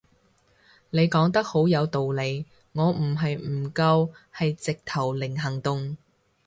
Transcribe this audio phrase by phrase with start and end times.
[0.89, 5.95] 你講得好有道理，我唔係唔夠係直頭零行動